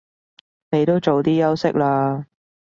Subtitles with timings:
[0.71, 2.25] 你都早啲休息啦